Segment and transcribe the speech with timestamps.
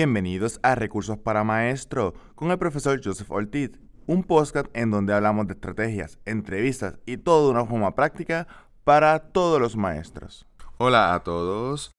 [0.00, 3.72] Bienvenidos a Recursos para Maestro con el profesor Joseph Ortiz,
[4.06, 8.48] un podcast en donde hablamos de estrategias, entrevistas y todo de una forma práctica
[8.82, 10.46] para todos los maestros.
[10.78, 11.90] Hola a todos.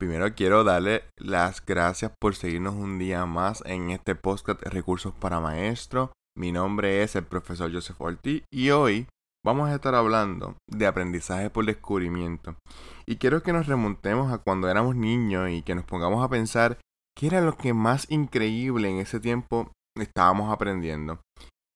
[0.00, 5.38] Primero quiero darle las gracias por seguirnos un día más en este podcast Recursos para
[5.38, 6.10] Maestro.
[6.34, 9.08] Mi nombre es el profesor Joseph Ortiz y hoy
[9.44, 12.56] vamos a estar hablando de aprendizaje por descubrimiento.
[13.04, 16.78] Y quiero que nos remontemos a cuando éramos niños y que nos pongamos a pensar
[17.16, 21.20] qué era lo que más increíble en ese tiempo estábamos aprendiendo.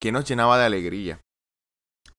[0.00, 1.20] ¿Qué nos llenaba de alegría?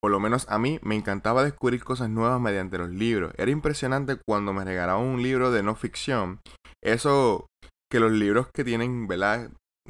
[0.01, 3.33] Por lo menos a mí me encantaba descubrir cosas nuevas mediante los libros.
[3.37, 6.39] Era impresionante cuando me regalaban un libro de no ficción.
[6.83, 7.47] Eso
[7.91, 9.07] que los libros que tienen.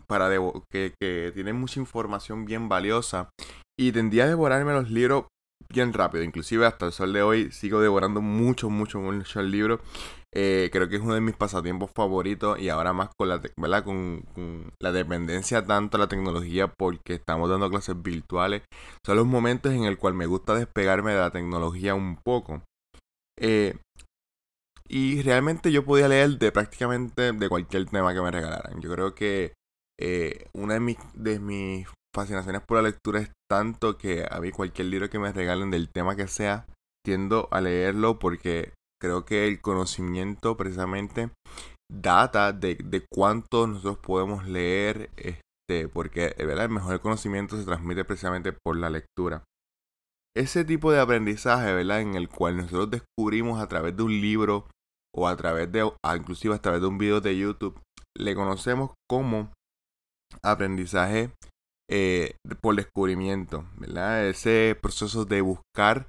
[0.08, 0.30] Para
[0.70, 3.30] que, que tienen mucha información bien valiosa.
[3.78, 5.26] Y tendía a devorarme los libros
[5.70, 6.24] bien rápido.
[6.24, 9.80] Inclusive hasta el sol de hoy sigo devorando mucho, mucho, mucho el libro.
[10.34, 13.84] Eh, creo que es uno de mis pasatiempos favoritos y ahora más con la, ¿verdad?
[13.84, 14.24] Con,
[14.80, 18.64] la dependencia tanto a la tecnología porque estamos dando clases virtuales.
[19.06, 22.62] Son los momentos en el cual me gusta despegarme de la tecnología un poco.
[23.40, 23.76] Eh,
[24.90, 28.80] y realmente yo podía leer de prácticamente de cualquier tema que me regalaran.
[28.82, 29.54] Yo creo que
[30.00, 31.88] eh, una de mis, de mis
[32.18, 35.90] fascinaciones por la lectura es tanto que a mí cualquier libro que me regalen del
[35.90, 36.66] tema que sea,
[37.06, 41.30] tiendo a leerlo porque creo que el conocimiento precisamente
[41.90, 46.66] data de, de cuánto nosotros podemos leer, este, porque ¿verdad?
[46.66, 49.44] el mejor conocimiento se transmite precisamente por la lectura.
[50.36, 52.02] Ese tipo de aprendizaje, ¿verdad?
[52.02, 54.68] En el cual nosotros descubrimos a través de un libro
[55.16, 57.80] o a través de, inclusive a través de un video de YouTube,
[58.18, 59.52] le conocemos como
[60.44, 61.32] aprendizaje
[61.90, 64.28] eh, por descubrimiento, ¿verdad?
[64.28, 66.08] Ese proceso de buscar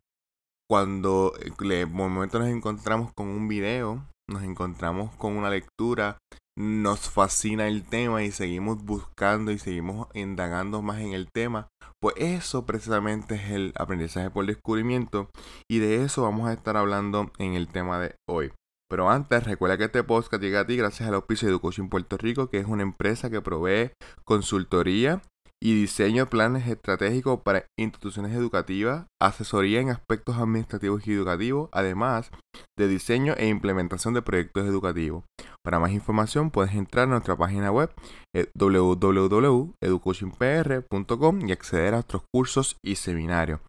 [0.68, 6.18] cuando de momento nos encontramos con un video, nos encontramos con una lectura,
[6.58, 11.68] nos fascina el tema y seguimos buscando y seguimos indagando más en el tema,
[12.02, 15.30] pues eso precisamente es el aprendizaje por descubrimiento
[15.70, 18.52] y de eso vamos a estar hablando en el tema de hoy.
[18.90, 22.16] Pero antes, recuerda que este podcast llega a ti gracias al auspicio de Education Puerto
[22.16, 23.92] Rico, que es una empresa que provee
[24.24, 25.22] consultoría
[25.62, 32.30] y diseño de planes estratégicos para instituciones educativas, asesoría en aspectos administrativos y educativos, además
[32.78, 35.24] de diseño e implementación de proyectos educativos.
[35.64, 37.90] Para más información puedes entrar a nuestra página web
[38.34, 43.60] eh, www.educationpr.com y acceder a nuestros cursos y seminarios.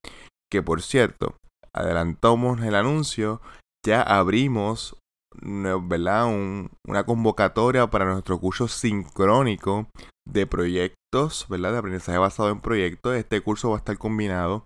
[0.52, 1.36] Que por cierto,
[1.74, 3.42] adelantamos el anuncio,
[3.86, 4.96] ya abrimos
[5.42, 6.28] ¿verdad?
[6.88, 9.88] una convocatoria para nuestro curso sincrónico
[10.28, 11.72] de proyectos, ¿verdad?
[11.72, 13.16] De aprendizaje basado en proyectos.
[13.16, 14.66] Este curso va a estar combinado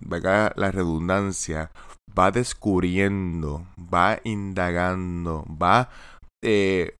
[0.06, 1.70] la redundancia,
[2.16, 5.90] va descubriendo, va indagando, va
[6.42, 6.94] eh,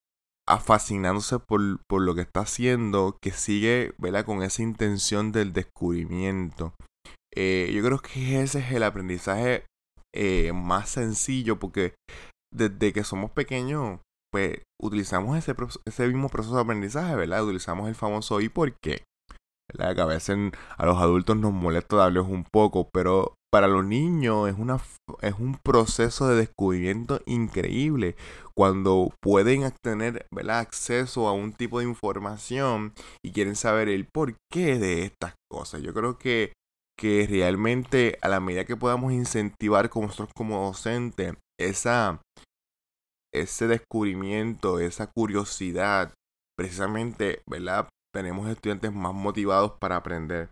[0.62, 4.25] fascinándose por, lo que está haciendo, que sigue ¿verdad?
[4.25, 6.75] con esa intención del descubrimiento.
[7.34, 9.65] Eh, yo creo que ese es el aprendizaje
[10.15, 11.94] eh, más sencillo porque
[12.53, 13.98] desde que somos pequeños
[14.34, 15.55] pues utilizamos ese,
[15.87, 17.45] ese mismo proceso de aprendizaje, ¿verdad?
[17.45, 19.05] Utilizamos el famoso ¿y por qué?
[19.72, 19.95] ¿verdad?
[19.95, 20.37] Que a veces
[20.77, 24.81] a los adultos nos molesta darles un poco, pero para los niños es, una,
[25.21, 28.17] es un proceso de descubrimiento increíble
[28.56, 32.92] cuando pueden tener acceso a un tipo de información
[33.25, 35.81] y quieren saber el porqué de estas cosas.
[35.83, 36.54] Yo creo que,
[36.98, 42.21] que realmente a la medida que podamos incentivar como nosotros como docentes esa,
[43.34, 46.15] ese descubrimiento, esa curiosidad,
[46.57, 47.89] precisamente, ¿verdad?
[48.15, 50.51] Tenemos estudiantes más motivados para aprender.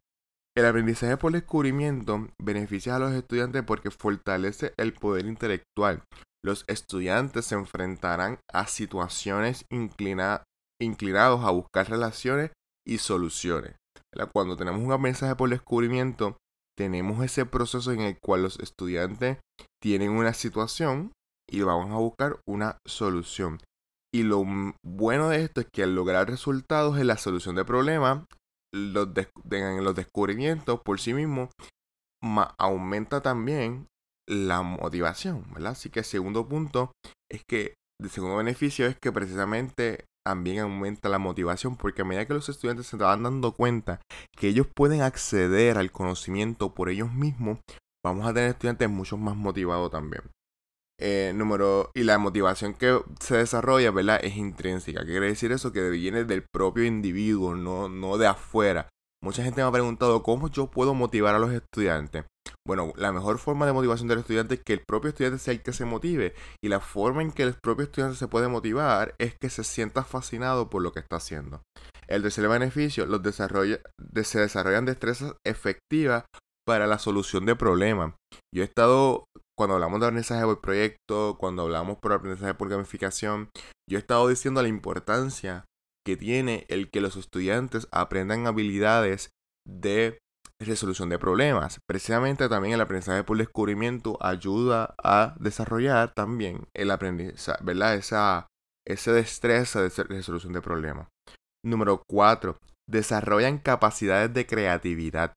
[0.54, 6.02] El aprendizaje por descubrimiento beneficia a los estudiantes porque fortalece el poder intelectual.
[6.44, 10.44] Los estudiantes se enfrentarán a situaciones inclinados
[11.44, 12.50] a buscar relaciones
[12.86, 13.76] y soluciones.
[14.32, 16.36] Cuando tenemos un aprendizaje por descubrimiento,
[16.76, 19.38] tenemos ese proceso en el cual los estudiantes
[19.80, 21.12] tienen una situación
[21.52, 23.58] y vamos a buscar una solución.
[24.14, 24.44] Y lo
[24.84, 28.24] bueno de esto es que al lograr resultados en la solución de problemas,
[28.74, 29.08] los,
[29.46, 31.50] los descubrimientos por sí mismos,
[32.58, 33.86] aumenta también
[34.28, 35.44] la motivación.
[35.66, 36.92] Así que el segundo punto
[37.30, 42.26] es que, el segundo beneficio es que precisamente también aumenta la motivación porque a medida
[42.26, 44.00] que los estudiantes se van dando cuenta
[44.36, 47.58] que ellos pueden acceder al conocimiento por ellos mismos,
[48.04, 50.22] vamos a tener estudiantes mucho más motivados también.
[51.04, 54.20] Eh, número, y la motivación que se desarrolla, ¿verdad?
[54.22, 55.00] Es intrínseca.
[55.00, 55.72] ¿Qué quiere decir eso?
[55.72, 58.88] Que viene del propio individuo, no, no de afuera.
[59.20, 62.24] Mucha gente me ha preguntado cómo yo puedo motivar a los estudiantes.
[62.64, 65.62] Bueno, la mejor forma de motivación del estudiante es que el propio estudiante sea el
[65.62, 66.34] que se motive.
[66.62, 70.04] Y la forma en que el propio estudiante se puede motivar es que se sienta
[70.04, 71.62] fascinado por lo que está haciendo.
[72.06, 73.80] El tercer beneficio, los desarrolla,
[74.22, 76.24] se desarrollan destrezas efectivas
[76.64, 78.14] para la solución de problemas.
[78.54, 79.24] Yo he estado,
[79.56, 83.50] cuando hablamos de aprendizaje por proyecto, cuando hablamos por aprendizaje por gamificación,
[83.88, 85.64] yo he estado diciendo la importancia
[86.04, 89.30] que tiene el que los estudiantes aprendan habilidades
[89.66, 90.18] de
[90.60, 91.78] resolución de problemas.
[91.86, 97.94] Precisamente también el aprendizaje por descubrimiento ayuda a desarrollar también el aprendizaje, ¿verdad?
[97.94, 98.46] Esa,
[98.86, 101.08] esa destreza de resolución de problemas.
[101.64, 102.56] Número 4.
[102.88, 105.34] Desarrollan capacidades de creatividad.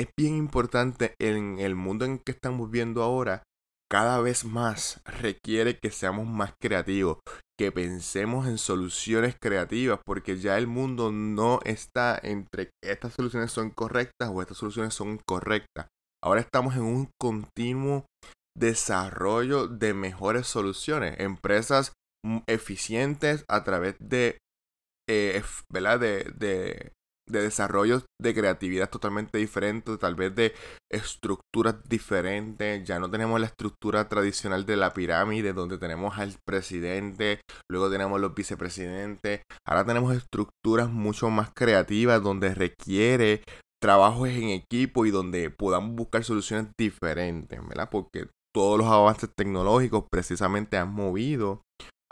[0.00, 3.42] Es bien importante en el mundo en que estamos viendo ahora
[3.90, 7.18] cada vez más requiere que seamos más creativos,
[7.58, 13.68] que pensemos en soluciones creativas, porque ya el mundo no está entre estas soluciones son
[13.68, 15.88] correctas o estas soluciones son incorrectas.
[16.24, 18.06] Ahora estamos en un continuo
[18.56, 21.92] desarrollo de mejores soluciones, empresas
[22.46, 24.38] eficientes a través de,
[25.10, 26.00] eh, ¿verdad?
[26.00, 26.92] de, de
[27.30, 30.54] de desarrollo de creatividad totalmente diferente, tal vez de
[30.90, 32.86] estructuras diferentes.
[32.86, 37.40] Ya no tenemos la estructura tradicional de la pirámide donde tenemos al presidente,
[37.70, 39.42] luego tenemos los vicepresidentes.
[39.66, 43.42] Ahora tenemos estructuras mucho más creativas donde requiere
[43.80, 47.88] trabajos en equipo y donde podamos buscar soluciones diferentes, ¿verdad?
[47.90, 51.62] Porque todos los avances tecnológicos precisamente han movido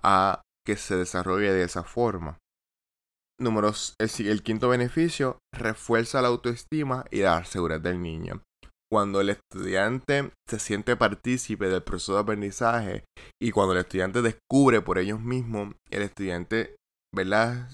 [0.03, 2.39] a que se desarrolle de esa forma.
[3.41, 8.43] Números, el, quinto beneficio, refuerza la autoestima y la seguridad del niño.
[8.91, 13.05] Cuando el estudiante se siente partícipe del proceso de aprendizaje
[13.41, 16.77] y cuando el estudiante descubre por ellos mismos, el estudiante,
[17.15, 17.69] ¿verdad?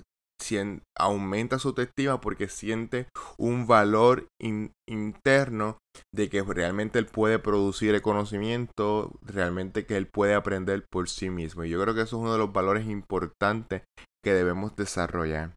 [0.98, 3.08] aumenta su autoestima porque siente
[3.38, 5.78] un valor interno
[6.14, 11.30] de que realmente él puede producir el conocimiento, realmente que él puede aprender por sí
[11.30, 11.64] mismo.
[11.64, 13.82] Y yo creo que eso es uno de los valores importantes
[14.24, 15.54] que debemos desarrollar.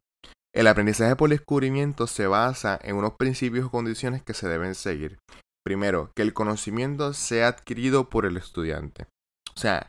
[0.54, 5.18] El aprendizaje por descubrimiento se basa en unos principios o condiciones que se deben seguir.
[5.64, 9.06] Primero, que el conocimiento sea adquirido por el estudiante.
[9.54, 9.88] O sea,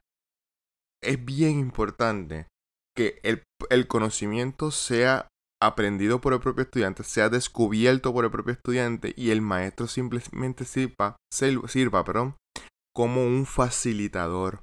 [1.02, 2.48] es bien importante
[2.96, 3.44] que el,
[3.88, 5.28] conocimiento sea
[5.62, 10.66] aprendido por el propio estudiante, sea descubierto por el propio estudiante y el maestro simplemente
[10.66, 12.04] sirva, sirva
[12.94, 14.62] como un facilitador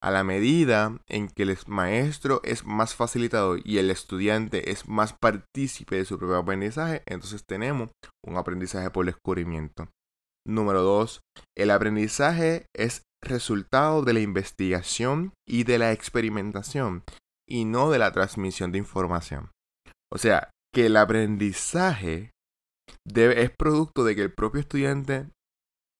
[0.00, 5.12] a la medida en que el maestro es más facilitador y el estudiante es más
[5.12, 7.90] partícipe de su propio aprendizaje, entonces tenemos
[8.24, 9.88] un aprendizaje por descubrimiento.
[10.46, 11.20] Número 2.
[11.56, 17.02] El aprendizaje es resultado de la investigación y de la experimentación
[17.46, 19.50] y no de la transmisión de información.
[20.12, 22.30] O sea, que el aprendizaje
[23.04, 25.28] es producto de que el propio estudiante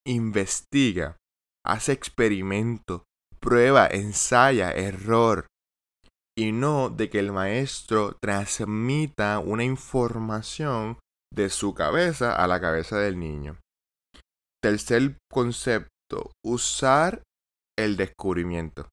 [0.06, 1.16] investiga,
[1.64, 3.02] hace experimentos,
[3.40, 5.46] prueba, ensaya, error.
[6.36, 10.98] Y no de que el maestro transmita una información
[11.34, 13.58] de su cabeza a la cabeza del niño.
[14.62, 17.22] Tercer concepto, usar
[17.76, 18.88] el descubrimiento.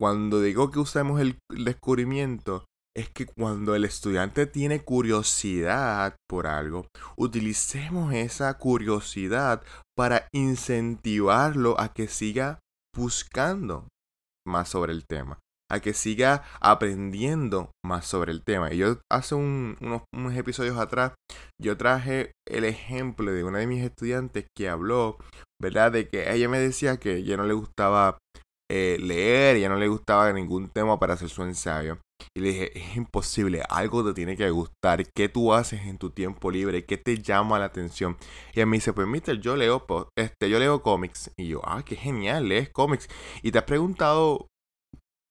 [0.00, 2.64] Cuando digo que usemos el descubrimiento,
[2.96, 9.62] es que cuando el estudiante tiene curiosidad por algo, utilicemos esa curiosidad
[9.96, 12.58] para incentivarlo a que siga
[12.98, 13.88] buscando
[14.46, 15.38] más sobre el tema,
[15.70, 18.72] a que siga aprendiendo más sobre el tema.
[18.72, 20.02] Y yo hace unos,
[20.34, 21.14] episodios atrás,
[21.62, 25.18] yo traje el ejemplo de una de mis estudiantes que habló,
[25.62, 25.92] ¿verdad?
[25.92, 28.18] De que ella me decía que ya no le gustaba
[28.70, 31.98] eh, leer, ya no le gustaba ningún tema para hacer su ensayo.
[32.34, 35.04] Y le dije, es imposible, algo te tiene que gustar.
[35.14, 36.84] ¿Qué tú haces en tu tiempo libre?
[36.84, 38.16] ¿Qué te llama la atención?
[38.54, 41.30] Y a mí dice, pues mister, yo leo, este, yo leo cómics.
[41.36, 43.08] Y yo, ah, qué genial, lees cómics.
[43.42, 44.48] Y te has preguntado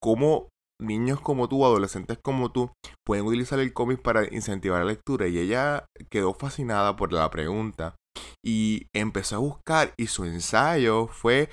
[0.01, 2.71] cómo niños como tú, adolescentes como tú,
[3.05, 5.27] pueden utilizar el cómic para incentivar la lectura.
[5.27, 7.95] Y ella quedó fascinada por la pregunta.
[8.43, 11.49] Y empezó a buscar y su ensayo fue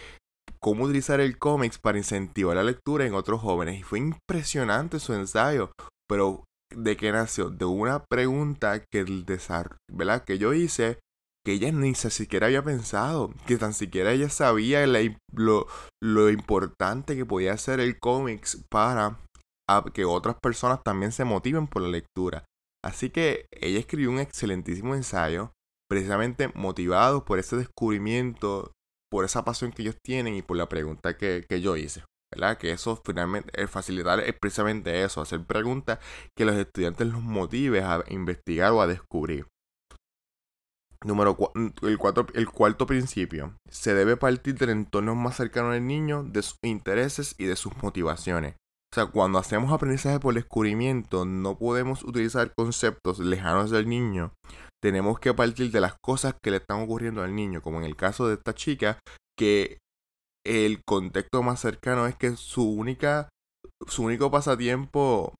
[0.64, 3.80] cómo utilizar el cómics para incentivar la lectura en otros jóvenes.
[3.80, 5.72] Y fue impresionante su ensayo.
[6.08, 6.44] Pero,
[6.74, 7.50] ¿de qué nació?
[7.50, 9.26] De una pregunta que, el
[10.24, 11.00] que yo hice
[11.44, 14.86] que ella ni siquiera había pensado, que tan siquiera ella sabía
[15.34, 19.20] lo, importante que podía ser el cómics para
[19.92, 22.46] que otras personas también se motiven por la lectura.
[22.82, 25.52] Así que ella escribió un excelentísimo ensayo,
[25.90, 28.72] precisamente motivado por ese descubrimiento,
[29.14, 32.02] por esa pasión que ellos tienen y por la pregunta que, yo hice.
[32.32, 32.58] ¿verdad?
[32.58, 36.00] Que eso finalmente, el facilitar es precisamente eso, hacer preguntas
[36.36, 39.46] que los estudiantes los motive a investigar o a descubrir.
[41.04, 41.72] Número el,
[42.34, 43.54] el cuarto principio.
[43.70, 47.80] Se debe partir del entorno más cercano del niño, de sus intereses y de sus
[47.84, 48.56] motivaciones.
[48.94, 54.34] O sea, cuando hacemos aprendizaje por descubrimiento, no podemos utilizar conceptos lejanos del niño.
[54.80, 57.96] Tenemos que partir de las cosas que le están ocurriendo al niño, como en el
[57.96, 59.00] caso de esta chica,
[59.36, 59.78] que
[60.46, 63.30] el contexto más cercano es que su única
[63.88, 65.34] su único pasatiempo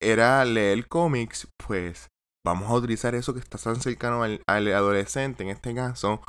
[0.00, 2.06] era leer cómics, pues
[2.46, 6.22] vamos a utilizar eso que está tan cercano al, al, adolescente en este caso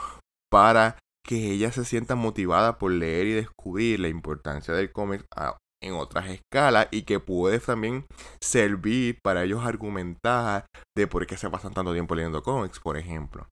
[0.51, 5.23] para que ella se sienta motivada por leer y descubrir la importancia del cómic
[5.81, 8.05] en otras escalas y que puede también
[8.41, 10.65] servir para ellos argumentar
[10.95, 13.47] de por qué se pasan tanto tiempo leyendo cómics, por ejemplo.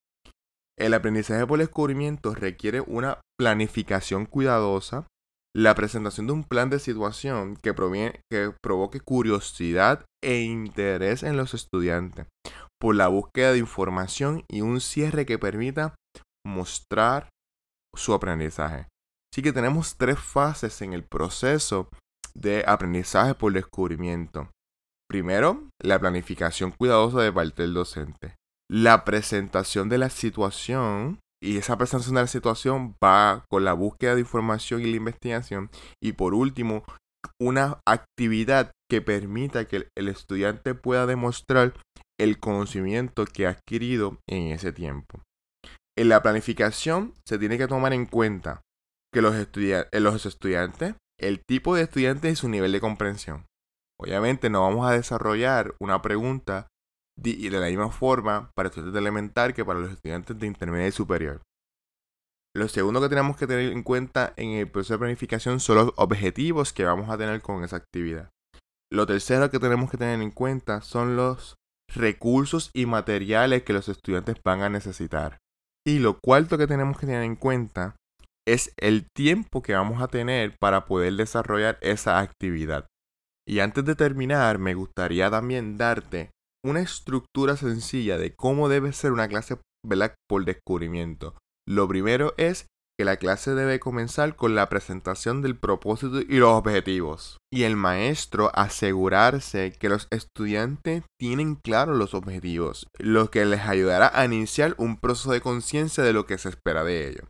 [0.77, 5.07] El aprendizaje por descubrimiento requiere una planificación cuidadosa,
[5.55, 11.37] la presentación de un plan de situación que, proviene, que provoque curiosidad e interés en
[11.37, 12.27] los estudiantes,
[12.81, 15.95] por la búsqueda de información y un cierre que permita
[16.45, 17.29] mostrar
[17.95, 18.87] su aprendizaje.
[19.33, 21.89] Así que tenemos tres fases en el proceso
[22.35, 24.49] de aprendizaje por descubrimiento.
[25.09, 28.35] Primero, la planificación cuidadosa de parte del docente.
[28.69, 34.15] La presentación de la situación y esa presentación de la situación va con la búsqueda
[34.15, 35.69] de información y la investigación.
[36.01, 36.83] Y por último,
[37.39, 41.73] una actividad que permita que el estudiante pueda demostrar
[42.19, 45.21] el conocimiento que ha adquirido en ese tiempo.
[45.97, 48.61] En la planificación se tiene que tomar en cuenta
[49.13, 49.35] que los,
[49.93, 53.45] los estudiantes el tipo de estudiante y su nivel de comprensión.
[53.99, 56.67] Obviamente no vamos a desarrollar una pregunta
[57.17, 61.41] de, la misma forma para estudiantes elemental que para los estudiantes de intermedia y superior.
[62.55, 65.93] Lo segundo que tenemos que tener en cuenta en el proceso de planificación son los
[65.97, 68.29] objetivos que vamos a tener con esa actividad.
[68.91, 71.55] Lo tercero que tenemos que tener en cuenta son los
[71.93, 75.37] recursos y materiales que los estudiantes van a necesitar.
[75.85, 77.95] Y lo cuarto que tenemos que tener en cuenta
[78.47, 82.87] es el tiempo que vamos a tener para poder desarrollar esa actividad.
[83.47, 86.31] Y antes de terminar, me gustaría también darte
[86.63, 89.57] una estructura sencilla de cómo debe ser una clase
[90.27, 91.35] por descubrimiento.
[91.67, 96.51] Lo primero es que la clase debe comenzar con la presentación del propósito y los
[96.51, 97.37] objetivos.
[97.51, 104.11] Y el maestro asegurarse que los estudiantes tienen claros los objetivos, lo que les ayudará
[104.13, 107.27] a iniciar un proceso de conciencia de lo que se espera de ellos.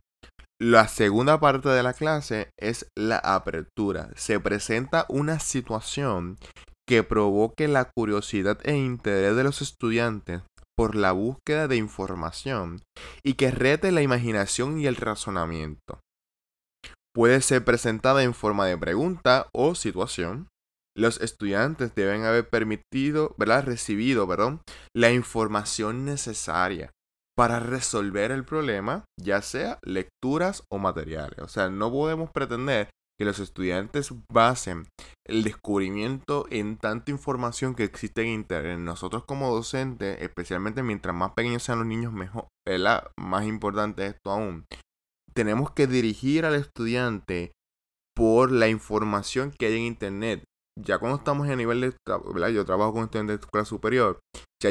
[0.61, 4.09] La segunda parte de la clase es la apertura.
[4.15, 6.37] Se presenta una situación
[6.87, 10.43] que provoque la curiosidad e interés de los estudiantes
[10.77, 12.81] por la búsqueda de información
[13.21, 15.99] y que rete la imaginación y el razonamiento.
[17.13, 20.47] Puede ser presentada en forma de pregunta o situación.
[20.95, 23.65] Los estudiantes deben haber permitido, ¿verdad?
[23.65, 24.61] recibido, perdón,
[24.95, 26.94] la información necesaria
[27.37, 31.39] para resolver el problema, ya sea lecturas o materiales.
[31.39, 34.87] O sea, no podemos pretender que los estudiantes basen
[35.25, 38.79] el descubrimiento en tanta información que existe en Internet.
[38.79, 42.47] Nosotros como docentes, especialmente mientras más pequeños sean los niños, mejor,
[43.17, 44.65] más importante esto aún.
[45.33, 47.51] Tenemos que dirigir al estudiante
[48.15, 50.43] por la información que hay en Internet
[50.77, 51.93] ya cuando estamos en nivel de.
[52.53, 54.19] Yo trabajo con estudiantes de escuela superior,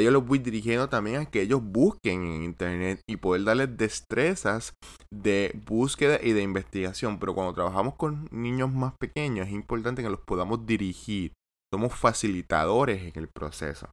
[0.01, 4.73] yo los voy dirigiendo también a que ellos busquen en internet y poder darles destrezas
[5.13, 7.19] de búsqueda y de investigación.
[7.19, 11.33] Pero cuando trabajamos con niños más pequeños es importante que los podamos dirigir.
[11.73, 13.89] Somos facilitadores en el proceso.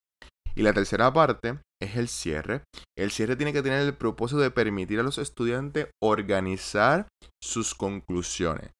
[0.55, 2.63] Y la tercera parte es el cierre.
[2.97, 7.09] El cierre tiene que tener el propósito de permitir a los estudiantes organizar
[7.43, 8.71] sus conclusiones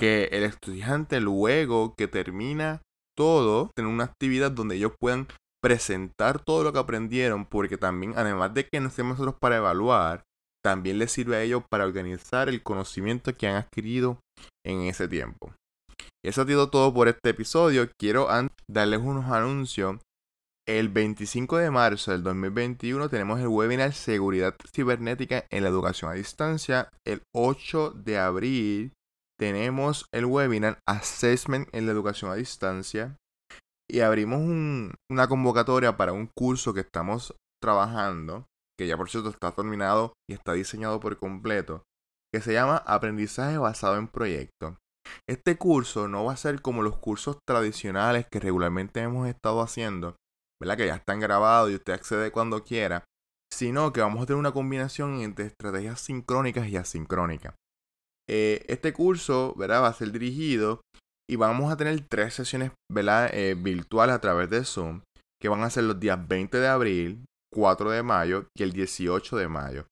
[0.00, 2.80] que el estudiante luego que termina
[3.16, 5.28] todo, tener una actividad donde ellos puedan
[5.62, 10.22] presentar todo lo que aprendieron, porque también, además de que nos estemos nosotros para evaluar,
[10.64, 14.18] también les sirve a ellos para organizar el conocimiento que han adquirido
[14.64, 15.54] en ese tiempo.
[16.24, 17.88] Eso ha sido todo por este episodio.
[17.98, 18.28] Quiero
[18.68, 19.98] darles unos anuncios.
[20.68, 26.14] El 25 de marzo del 2021 tenemos el webinar Seguridad Cibernética en la Educación a
[26.14, 26.90] Distancia.
[27.06, 28.92] El 8 de abril
[29.38, 33.16] tenemos el webinar Assessment en la educación a distancia
[33.92, 38.46] y abrimos una convocatoria para un curso que estamos trabajando,
[38.78, 41.82] que ya por cierto está terminado y está diseñado por completo,
[42.32, 44.76] que se llama Aprendizaje basado en proyectos.
[45.28, 50.16] Este curso no va a ser como los cursos tradicionales que regularmente hemos estado haciendo,
[50.60, 50.76] ¿verdad?
[50.76, 53.04] Que ya están grabados y usted accede cuando quiera,
[53.52, 57.54] sino que vamos a tener una combinación entre estrategias sincrónicas y asincrónicas.
[58.28, 59.82] Eh, este curso, ¿verdad?
[59.82, 60.82] Va a ser dirigido
[61.30, 63.30] y vamos a tener tres sesiones, ¿verdad?
[63.32, 65.02] Eh, virtuales a través de Zoom,
[65.40, 69.36] que van a ser los días 20 de abril, 4 de mayo y el 18
[69.36, 69.86] de mayo.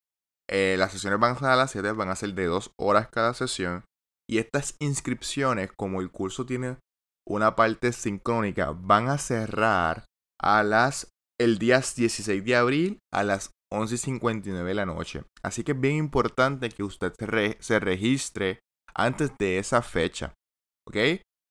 [0.50, 3.08] Eh, las sesiones van a ser a las 7, van a ser de 2 horas
[3.08, 3.84] cada sesión.
[4.28, 6.78] Y estas inscripciones, como el curso tiene
[7.24, 10.06] una parte sincrónica, van a cerrar
[10.40, 11.08] a las
[11.40, 15.22] el día 16 de abril a las 11.59 de la noche.
[15.44, 17.12] Así que es bien importante que usted
[17.60, 18.58] se, registre
[18.92, 20.34] antes de esa fecha.
[20.88, 20.96] ¿Ok?